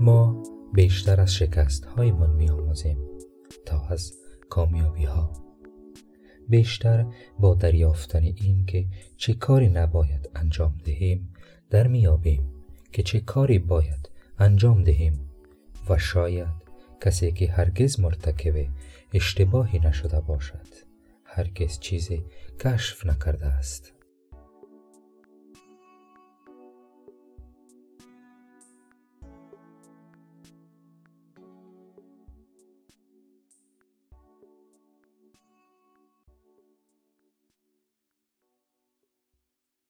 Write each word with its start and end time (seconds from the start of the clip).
ما 0.00 0.42
بیشتر 0.72 1.20
از 1.20 1.34
شکست 1.34 1.84
هایمان 1.84 2.30
می 2.30 2.50
آموزیم 2.50 2.98
تا 3.66 3.86
از 3.88 4.12
کامیابی 4.48 5.04
ها 5.04 5.32
بیشتر 6.48 7.06
با 7.38 7.54
دریافتن 7.54 8.22
این 8.22 8.66
که 8.66 8.86
چه 9.16 9.34
کاری 9.34 9.68
نباید 9.68 10.30
انجام 10.34 10.78
دهیم 10.84 11.34
در 11.70 11.86
میابیم 11.86 12.42
که 12.92 13.02
چه 13.02 13.20
کاری 13.20 13.58
باید 13.58 14.10
انجام 14.38 14.84
دهیم 14.84 15.30
و 15.88 15.98
شاید 15.98 16.68
کسی 17.00 17.32
که 17.32 17.52
هرگز 17.52 18.00
مرتکب 18.00 18.66
اشتباهی 19.12 19.78
نشده 19.78 20.20
باشد 20.20 20.68
هرگز 21.24 21.78
چیزی 21.78 22.24
کشف 22.60 23.06
نکرده 23.06 23.46
است. 23.46 23.97